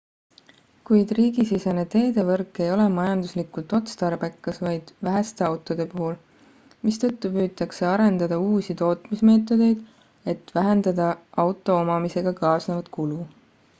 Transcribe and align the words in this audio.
kuid 0.89 1.11
riigisisene 1.17 1.81
teedevõrk 1.95 2.61
ei 2.67 2.69
ole 2.75 2.85
majanduslikult 2.93 3.73
otstarbekas 3.79 4.57
vaid 4.67 4.89
väheste 5.07 5.45
autode 5.49 5.85
puhul 5.91 6.15
mistõttu 6.87 7.31
püütakse 7.35 7.87
arendada 7.91 8.39
uusi 8.47 8.77
tootmismeetodeid 8.81 9.83
et 10.35 10.51
vähendada 10.57 11.11
auto 11.45 11.77
omamisega 11.85 12.35
kaasnevat 12.41 12.91
kulu 12.99 13.21